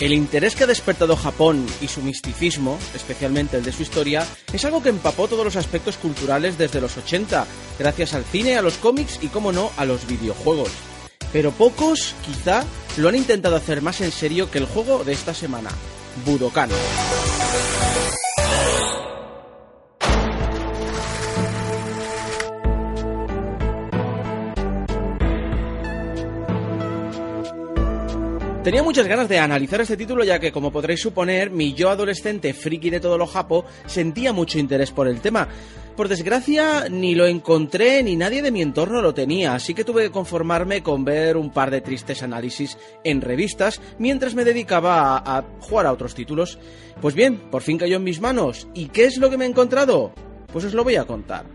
El 0.00 0.12
interés 0.12 0.54
que 0.54 0.62
ha 0.62 0.68
despertado 0.68 1.16
Japón 1.16 1.66
y 1.80 1.88
su 1.88 2.02
misticismo, 2.02 2.78
especialmente 2.94 3.56
el 3.56 3.64
de 3.64 3.72
su 3.72 3.82
historia, 3.82 4.24
es 4.52 4.64
algo 4.64 4.80
que 4.80 4.90
empapó 4.90 5.26
todos 5.26 5.44
los 5.44 5.56
aspectos 5.56 5.96
culturales 5.96 6.56
desde 6.56 6.80
los 6.80 6.96
80, 6.96 7.44
gracias 7.80 8.14
al 8.14 8.24
cine, 8.24 8.56
a 8.56 8.62
los 8.62 8.78
cómics 8.78 9.18
y, 9.22 9.26
como 9.26 9.50
no, 9.50 9.72
a 9.76 9.84
los 9.84 10.06
videojuegos. 10.06 10.70
Pero 11.32 11.50
pocos, 11.50 12.14
quizá, 12.24 12.64
lo 12.96 13.08
han 13.08 13.16
intentado 13.16 13.56
hacer 13.56 13.82
más 13.82 14.00
en 14.00 14.12
serio 14.12 14.52
que 14.52 14.58
el 14.58 14.66
juego 14.66 15.02
de 15.02 15.14
esta 15.14 15.34
semana, 15.34 15.70
Budokan. 16.24 16.70
Tenía 28.68 28.82
muchas 28.82 29.06
ganas 29.06 29.30
de 29.30 29.38
analizar 29.38 29.80
este 29.80 29.96
título 29.96 30.24
ya 30.24 30.38
que, 30.38 30.52
como 30.52 30.70
podréis 30.70 31.00
suponer, 31.00 31.48
mi 31.50 31.72
yo 31.72 31.88
adolescente 31.88 32.52
friki 32.52 32.90
de 32.90 33.00
todo 33.00 33.16
lo 33.16 33.26
japo 33.26 33.64
sentía 33.86 34.34
mucho 34.34 34.58
interés 34.58 34.90
por 34.90 35.08
el 35.08 35.22
tema. 35.22 35.48
Por 35.96 36.06
desgracia, 36.06 36.86
ni 36.90 37.14
lo 37.14 37.26
encontré 37.26 38.02
ni 38.02 38.14
nadie 38.14 38.42
de 38.42 38.50
mi 38.50 38.60
entorno 38.60 39.00
lo 39.00 39.14
tenía, 39.14 39.54
así 39.54 39.72
que 39.72 39.84
tuve 39.84 40.02
que 40.02 40.10
conformarme 40.10 40.82
con 40.82 41.02
ver 41.02 41.38
un 41.38 41.48
par 41.50 41.70
de 41.70 41.80
tristes 41.80 42.22
análisis 42.22 42.76
en 43.04 43.22
revistas 43.22 43.80
mientras 43.98 44.34
me 44.34 44.44
dedicaba 44.44 45.16
a, 45.16 45.38
a 45.38 45.44
jugar 45.60 45.86
a 45.86 45.92
otros 45.92 46.14
títulos. 46.14 46.58
Pues 47.00 47.14
bien, 47.14 47.38
por 47.50 47.62
fin 47.62 47.78
cayó 47.78 47.96
en 47.96 48.04
mis 48.04 48.20
manos. 48.20 48.68
¿Y 48.74 48.88
qué 48.88 49.06
es 49.06 49.16
lo 49.16 49.30
que 49.30 49.38
me 49.38 49.46
he 49.46 49.48
encontrado? 49.48 50.12
Pues 50.52 50.66
os 50.66 50.74
lo 50.74 50.84
voy 50.84 50.96
a 50.96 51.06
contar. 51.06 51.46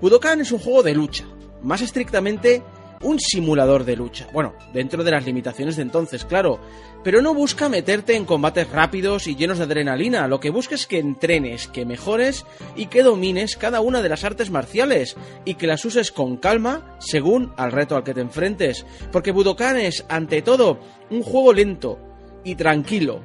Budokan 0.00 0.40
es 0.40 0.52
un 0.52 0.60
juego 0.60 0.82
de 0.82 0.94
lucha, 0.94 1.26
más 1.62 1.82
estrictamente 1.82 2.62
un 3.02 3.18
simulador 3.18 3.84
de 3.84 3.96
lucha. 3.96 4.26
Bueno, 4.32 4.54
dentro 4.72 5.04
de 5.04 5.10
las 5.10 5.24
limitaciones 5.24 5.76
de 5.76 5.82
entonces, 5.82 6.24
claro. 6.24 6.60
Pero 7.02 7.22
no 7.22 7.32
busca 7.32 7.70
meterte 7.70 8.14
en 8.14 8.26
combates 8.26 8.70
rápidos 8.70 9.26
y 9.26 9.36
llenos 9.36 9.58
de 9.58 9.64
adrenalina. 9.64 10.28
Lo 10.28 10.38
que 10.38 10.50
busca 10.50 10.74
es 10.74 10.86
que 10.86 10.98
entrenes, 10.98 11.66
que 11.66 11.86
mejores 11.86 12.44
y 12.76 12.86
que 12.86 13.02
domines 13.02 13.56
cada 13.56 13.80
una 13.80 14.02
de 14.02 14.10
las 14.10 14.24
artes 14.24 14.50
marciales 14.50 15.16
y 15.46 15.54
que 15.54 15.66
las 15.66 15.84
uses 15.84 16.12
con 16.12 16.36
calma 16.36 16.96
según 16.98 17.52
al 17.56 17.72
reto 17.72 17.96
al 17.96 18.04
que 18.04 18.14
te 18.14 18.20
enfrentes. 18.20 18.84
Porque 19.10 19.32
Budokan 19.32 19.78
es, 19.78 20.04
ante 20.08 20.42
todo, 20.42 20.78
un 21.10 21.22
juego 21.22 21.54
lento 21.54 21.98
y 22.44 22.54
tranquilo, 22.54 23.22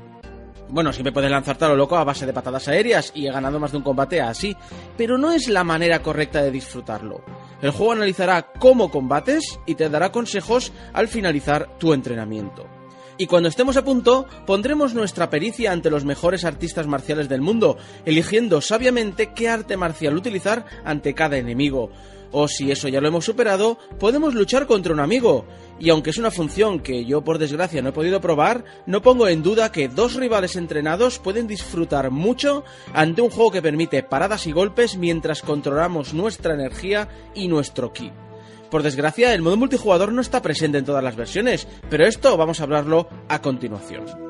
bueno, 0.69 0.91
siempre 0.91 1.13
puedes 1.13 1.29
lanzarte 1.29 1.65
a 1.65 1.69
lo 1.69 1.75
loco 1.75 1.95
a 1.95 2.03
base 2.03 2.25
de 2.25 2.33
patadas 2.33 2.67
aéreas 2.67 3.11
y 3.13 3.27
he 3.27 3.31
ganado 3.31 3.59
más 3.59 3.71
de 3.71 3.77
un 3.77 3.83
combate 3.83 4.19
así, 4.19 4.55
pero 4.97 5.17
no 5.17 5.31
es 5.31 5.47
la 5.47 5.63
manera 5.63 6.01
correcta 6.01 6.41
de 6.41 6.51
disfrutarlo. 6.51 7.23
El 7.65 7.71
juego 7.71 7.93
analizará 7.93 8.51
cómo 8.59 8.91
combates 8.91 9.59
y 9.65 9.73
te 9.73 9.89
dará 9.89 10.11
consejos 10.11 10.71
al 10.93 11.07
finalizar 11.07 11.79
tu 11.79 11.93
entrenamiento. 11.93 12.74
Y 13.17 13.27
cuando 13.27 13.47
estemos 13.47 13.77
a 13.77 13.85
punto, 13.85 14.27
pondremos 14.45 14.93
nuestra 14.93 15.29
pericia 15.29 15.71
ante 15.71 15.89
los 15.89 16.03
mejores 16.03 16.43
artistas 16.43 16.85
marciales 16.85 17.29
del 17.29 17.41
mundo, 17.41 17.77
eligiendo 18.05 18.59
sabiamente 18.59 19.31
qué 19.33 19.47
arte 19.47 19.77
marcial 19.77 20.17
utilizar 20.17 20.65
ante 20.83 21.13
cada 21.13 21.37
enemigo. 21.37 21.91
O 22.31 22.49
si 22.49 22.69
eso 22.71 22.89
ya 22.89 22.99
lo 22.99 23.07
hemos 23.07 23.23
superado, 23.23 23.77
podemos 23.97 24.33
luchar 24.33 24.67
contra 24.67 24.91
un 24.91 24.99
amigo. 24.99 25.45
Y 25.79 25.89
aunque 25.89 26.09
es 26.09 26.17
una 26.17 26.31
función 26.31 26.81
que 26.81 27.05
yo 27.05 27.23
por 27.23 27.37
desgracia 27.37 27.81
no 27.81 27.89
he 27.89 27.93
podido 27.93 28.19
probar, 28.19 28.65
no 28.85 29.01
pongo 29.01 29.29
en 29.29 29.43
duda 29.43 29.71
que 29.71 29.87
dos 29.87 30.15
rivales 30.15 30.57
entrenados 30.57 31.19
pueden 31.19 31.47
disfrutar 31.47 32.11
mucho 32.11 32.65
ante 32.93 33.21
un 33.21 33.29
juego 33.29 33.51
que 33.51 33.61
permite 33.61 34.03
paradas 34.03 34.47
y 34.47 34.51
golpes 34.51 34.97
mientras 34.97 35.41
controlamos 35.41 36.13
nuestra 36.13 36.53
energía 36.53 37.07
y 37.33 37.47
nuestro 37.47 37.93
ki. 37.93 38.11
Por 38.75 38.83
desgracia, 38.83 39.33
el 39.33 39.41
modo 39.41 39.55
multijugador 39.55 40.11
no 40.11 40.19
está 40.19 40.41
presente 40.41 40.77
en 40.77 40.83
todas 40.83 41.01
las 41.01 41.15
versiones, 41.15 41.65
pero 41.89 42.05
esto 42.05 42.35
vamos 42.35 42.59
a 42.59 42.63
hablarlo 42.63 43.07
a 43.29 43.41
continuación. 43.41 44.24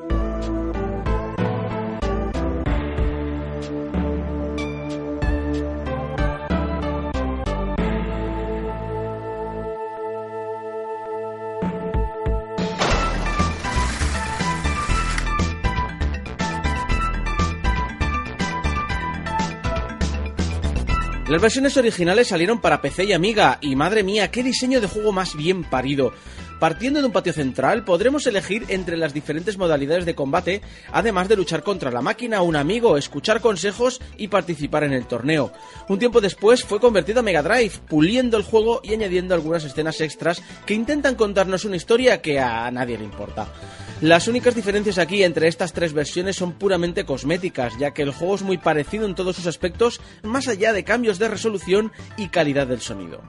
Las 21.28 21.42
versiones 21.42 21.76
originales 21.76 22.28
salieron 22.28 22.60
para 22.60 22.80
PC 22.80 23.06
y 23.06 23.12
Amiga, 23.12 23.58
y 23.60 23.74
madre 23.74 24.04
mía, 24.04 24.30
qué 24.30 24.44
diseño 24.44 24.80
de 24.80 24.86
juego 24.86 25.10
más 25.10 25.34
bien 25.34 25.64
parido. 25.64 26.12
Partiendo 26.58 27.00
de 27.00 27.06
un 27.06 27.12
patio 27.12 27.34
central, 27.34 27.84
podremos 27.84 28.26
elegir 28.26 28.64
entre 28.68 28.96
las 28.96 29.12
diferentes 29.12 29.58
modalidades 29.58 30.06
de 30.06 30.14
combate, 30.14 30.62
además 30.90 31.28
de 31.28 31.36
luchar 31.36 31.62
contra 31.62 31.90
la 31.90 32.00
máquina, 32.00 32.40
un 32.40 32.56
amigo, 32.56 32.96
escuchar 32.96 33.42
consejos 33.42 34.00
y 34.16 34.28
participar 34.28 34.84
en 34.84 34.94
el 34.94 35.06
torneo. 35.06 35.52
Un 35.88 35.98
tiempo 35.98 36.22
después 36.22 36.64
fue 36.64 36.80
convertido 36.80 37.20
a 37.20 37.22
Mega 37.22 37.42
Drive, 37.42 37.72
puliendo 37.88 38.38
el 38.38 38.42
juego 38.42 38.80
y 38.82 38.94
añadiendo 38.94 39.34
algunas 39.34 39.64
escenas 39.64 40.00
extras 40.00 40.42
que 40.64 40.72
intentan 40.72 41.14
contarnos 41.14 41.66
una 41.66 41.76
historia 41.76 42.22
que 42.22 42.40
a 42.40 42.70
nadie 42.70 42.96
le 42.96 43.04
importa. 43.04 43.52
Las 44.00 44.28
únicas 44.28 44.54
diferencias 44.54 44.98
aquí 44.98 45.24
entre 45.24 45.48
estas 45.48 45.72
tres 45.72 45.92
versiones 45.92 46.36
son 46.36 46.52
puramente 46.52 47.04
cosméticas, 47.04 47.78
ya 47.78 47.92
que 47.92 48.02
el 48.02 48.12
juego 48.12 48.34
es 48.34 48.42
muy 48.42 48.58
parecido 48.58 49.06
en 49.06 49.14
todos 49.14 49.36
sus 49.36 49.46
aspectos, 49.46 50.00
más 50.22 50.48
allá 50.48 50.72
de 50.72 50.84
cambios 50.84 51.18
de 51.18 51.28
resolución 51.28 51.92
y 52.16 52.28
calidad 52.28 52.66
del 52.66 52.80
sonido. 52.80 53.22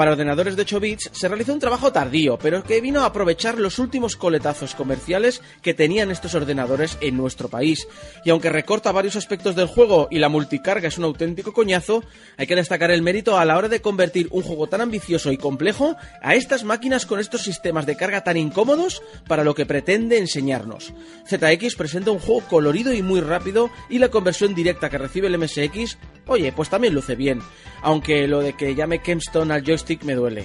Para 0.00 0.12
ordenadores 0.12 0.56
de 0.56 0.62
8 0.62 0.80
bits 0.80 1.10
se 1.12 1.28
realizó 1.28 1.52
un 1.52 1.58
trabajo 1.58 1.92
tardío, 1.92 2.38
pero 2.38 2.62
que 2.62 2.80
vino 2.80 3.02
a 3.02 3.04
aprovechar 3.04 3.58
los 3.58 3.78
últimos 3.78 4.16
coletazos 4.16 4.74
comerciales 4.74 5.42
que 5.60 5.74
tenían 5.74 6.10
estos 6.10 6.34
ordenadores 6.34 6.96
en 7.02 7.18
nuestro 7.18 7.50
país. 7.50 7.86
Y 8.24 8.30
aunque 8.30 8.48
recorta 8.48 8.92
varios 8.92 9.16
aspectos 9.16 9.56
del 9.56 9.66
juego 9.66 10.08
y 10.10 10.18
la 10.18 10.30
multicarga 10.30 10.88
es 10.88 10.96
un 10.96 11.04
auténtico 11.04 11.52
coñazo, 11.52 12.02
hay 12.38 12.46
que 12.46 12.56
destacar 12.56 12.90
el 12.90 13.02
mérito 13.02 13.38
a 13.38 13.44
la 13.44 13.58
hora 13.58 13.68
de 13.68 13.82
convertir 13.82 14.28
un 14.30 14.40
juego 14.40 14.68
tan 14.68 14.80
ambicioso 14.80 15.32
y 15.32 15.36
complejo 15.36 15.96
a 16.22 16.34
estas 16.34 16.64
máquinas 16.64 17.04
con 17.04 17.20
estos 17.20 17.42
sistemas 17.42 17.84
de 17.84 17.98
carga 17.98 18.24
tan 18.24 18.38
incómodos 18.38 19.02
para 19.28 19.44
lo 19.44 19.54
que 19.54 19.66
pretende 19.66 20.16
enseñarnos. 20.16 20.94
ZX 21.28 21.74
presenta 21.74 22.10
un 22.10 22.20
juego 22.20 22.40
colorido 22.48 22.94
y 22.94 23.02
muy 23.02 23.20
rápido 23.20 23.68
y 23.90 23.98
la 23.98 24.08
conversión 24.08 24.54
directa 24.54 24.88
que 24.88 24.96
recibe 24.96 25.26
el 25.26 25.36
MSX, 25.36 25.98
oye, 26.26 26.52
pues 26.52 26.68
también 26.68 26.94
luce 26.94 27.16
bien, 27.16 27.40
aunque 27.82 28.26
lo 28.26 28.40
de 28.40 28.54
que 28.54 28.74
llame 28.74 29.00
Kempstone 29.00 29.54
al 29.54 29.64
joystick 29.64 30.04
me 30.04 30.14
duele. 30.14 30.44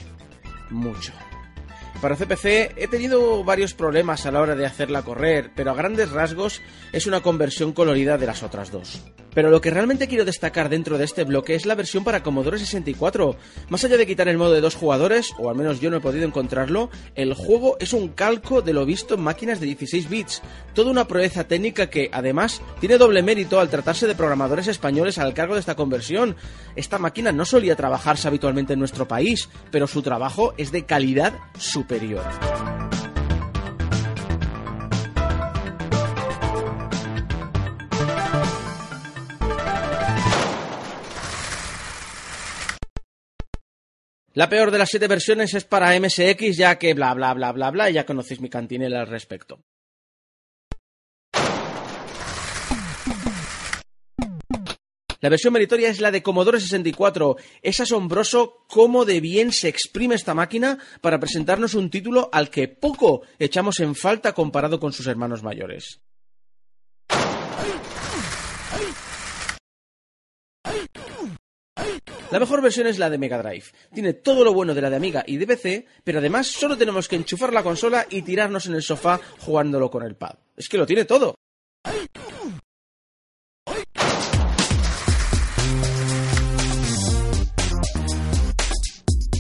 Mucho. 0.70 1.14
Para 2.06 2.18
CPC 2.18 2.74
he 2.78 2.88
tenido 2.88 3.44
varios 3.44 3.74
problemas 3.74 4.28
a 4.28 4.32
la 4.32 4.40
hora 4.40 4.56
de 4.56 4.68
hacerla 4.68 5.02
correr, 5.02 5.50
pero 5.56 5.72
a 5.72 5.74
grandes 5.74 6.12
rasgos 6.12 6.62
es 6.94 7.08
una 7.08 7.22
conversión 7.22 7.74
colorida 7.74 8.20
de 8.20 8.28
las 8.28 8.44
otras 8.44 8.72
dos. 8.72 9.02
Pero 9.34 9.50
lo 9.50 9.60
que 9.60 9.70
realmente 9.70 10.08
quiero 10.08 10.24
destacar 10.24 10.70
dentro 10.70 10.98
de 10.98 11.04
este 11.04 11.26
bloque 11.26 11.56
es 11.56 11.66
la 11.66 11.76
versión 11.76 12.06
para 12.06 12.24
Commodore 12.24 12.58
64. 12.58 13.36
Más 13.68 13.84
allá 13.84 13.98
de 13.98 14.08
quitar 14.08 14.30
el 14.30 14.38
modo 14.38 14.54
de 14.54 14.62
dos 14.62 14.76
jugadores, 14.76 15.34
o 15.38 15.50
al 15.50 15.58
menos 15.58 15.82
yo 15.82 15.92
no 15.92 15.98
he 15.98 16.02
podido 16.02 16.26
encontrarlo, 16.26 16.90
el 17.16 17.34
juego 17.34 17.76
es 17.82 17.92
un 17.92 18.08
calco 18.08 18.62
de 18.62 18.72
lo 18.72 18.86
visto 18.86 19.16
en 19.16 19.22
máquinas 19.22 19.60
de 19.60 19.66
16 19.66 20.10
bits. 20.10 20.42
Toda 20.74 20.90
una 20.90 21.08
proeza 21.08 21.44
técnica 21.44 21.90
que, 21.90 22.10
además, 22.14 22.62
tiene 22.80 22.98
doble 22.98 23.24
mérito 23.24 23.60
al 23.60 23.70
tratarse 23.70 24.08
de 24.08 24.16
programadores 24.16 24.68
españoles 24.68 25.18
al 25.18 25.34
cargo 25.34 25.56
de 25.56 25.60
esta 25.60 25.76
conversión. 25.76 26.38
Esta 26.78 26.98
máquina 26.98 27.34
no 27.34 27.44
solía 27.44 27.76
trabajarse 27.76 28.30
habitualmente 28.30 28.74
en 28.74 28.80
nuestro 28.80 29.06
país, 29.06 29.50
pero 29.70 29.86
su 29.86 30.02
trabajo 30.02 30.54
es 30.58 30.72
de 30.72 30.86
calidad 30.86 31.34
La 44.34 44.50
peor 44.50 44.72
de 44.72 44.78
las 44.78 44.90
siete 44.90 45.08
versiones 45.08 45.54
es 45.54 45.64
para 45.64 45.98
MSX, 45.98 46.58
ya 46.58 46.78
que 46.78 46.94
bla 46.94 47.14
bla 47.14 47.34
bla 47.34 47.54
bla 47.54 47.72
bla, 47.72 47.90
y 47.90 47.94
ya 47.94 48.06
conocéis 48.06 48.42
mi 48.42 48.50
cantinela 48.50 49.00
al 49.00 49.08
respecto. 49.08 49.62
La 55.26 55.30
versión 55.30 55.54
meritoria 55.54 55.90
es 55.90 56.02
la 56.02 56.12
de 56.12 56.22
Commodore 56.22 56.60
64. 56.60 57.38
Es 57.64 57.80
asombroso 57.80 58.64
cómo 58.68 59.06
de 59.06 59.20
bien 59.22 59.52
se 59.52 59.68
exprime 59.68 60.14
esta 60.14 60.36
máquina 60.36 60.78
para 61.02 61.20
presentarnos 61.20 61.74
un 61.74 61.90
título 61.90 62.30
al 62.32 62.52
que 62.52 62.68
poco 62.68 63.24
echamos 63.40 63.80
en 63.80 63.96
falta 63.96 64.34
comparado 64.36 64.80
con 64.80 64.94
sus 64.94 65.08
hermanos 65.08 65.42
mayores. 65.42 66.00
La 72.30 72.40
mejor 72.40 72.62
versión 72.62 72.86
es 72.86 73.00
la 73.00 73.10
de 73.10 73.18
Mega 73.18 73.42
Drive. 73.42 73.66
Tiene 73.96 74.14
todo 74.14 74.44
lo 74.44 74.54
bueno 74.54 74.76
de 74.76 74.82
la 74.84 74.92
de 74.92 74.98
Amiga 74.98 75.24
y 75.26 75.38
de 75.38 75.48
PC, 75.48 75.88
pero 76.04 76.20
además 76.20 76.46
solo 76.46 76.78
tenemos 76.78 77.08
que 77.08 77.16
enchufar 77.16 77.52
la 77.52 77.64
consola 77.64 78.06
y 78.12 78.22
tirarnos 78.22 78.68
en 78.68 78.76
el 78.76 78.84
sofá 78.84 79.20
jugándolo 79.40 79.90
con 79.90 80.04
el 80.04 80.16
pad. 80.16 80.36
Es 80.56 80.70
que 80.70 80.78
lo 80.78 80.86
tiene 80.86 81.06
todo. 81.06 81.34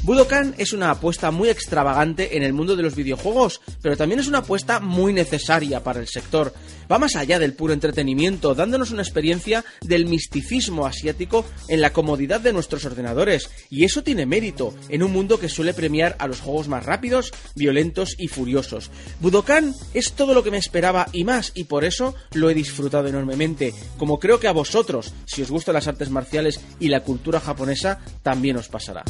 Budokan 0.05 0.53
es 0.59 0.71
una 0.71 0.91
apuesta 0.91 1.31
muy 1.31 1.49
extravagante 1.49 2.37
en 2.37 2.43
el 2.43 2.53
mundo 2.53 2.75
de 2.75 2.83
los 2.83 2.95
videojuegos, 2.95 3.59
pero 3.81 3.97
también 3.97 4.19
es 4.19 4.27
una 4.27 4.37
apuesta 4.37 4.79
muy 4.79 5.13
necesaria 5.13 5.83
para 5.83 5.99
el 5.99 6.07
sector. 6.07 6.53
Va 6.91 6.99
más 6.99 7.15
allá 7.15 7.39
del 7.39 7.53
puro 7.53 7.73
entretenimiento, 7.73 8.53
dándonos 8.53 8.91
una 8.91 9.01
experiencia 9.01 9.65
del 9.81 10.05
misticismo 10.05 10.85
asiático 10.85 11.43
en 11.69 11.81
la 11.81 11.91
comodidad 11.91 12.39
de 12.39 12.53
nuestros 12.53 12.85
ordenadores, 12.85 13.49
y 13.71 13.83
eso 13.83 14.03
tiene 14.03 14.27
mérito 14.27 14.75
en 14.89 15.01
un 15.01 15.11
mundo 15.11 15.39
que 15.39 15.49
suele 15.49 15.73
premiar 15.73 16.15
a 16.19 16.27
los 16.27 16.39
juegos 16.39 16.67
más 16.67 16.85
rápidos, 16.85 17.31
violentos 17.55 18.13
y 18.19 18.27
furiosos. 18.27 18.91
Budokan 19.21 19.73
es 19.95 20.11
todo 20.11 20.35
lo 20.35 20.43
que 20.43 20.51
me 20.51 20.59
esperaba 20.59 21.07
y 21.13 21.23
más, 21.23 21.51
y 21.55 21.63
por 21.63 21.83
eso 21.83 22.13
lo 22.33 22.51
he 22.51 22.53
disfrutado 22.53 23.07
enormemente, 23.07 23.73
como 23.97 24.19
creo 24.19 24.39
que 24.39 24.47
a 24.47 24.53
vosotros, 24.53 25.13
si 25.25 25.41
os 25.41 25.49
gustan 25.49 25.73
las 25.73 25.87
artes 25.87 26.11
marciales 26.11 26.59
y 26.79 26.89
la 26.89 26.99
cultura 26.99 27.39
japonesa, 27.39 28.01
también 28.21 28.57
os 28.57 28.67
pasará. 28.67 29.03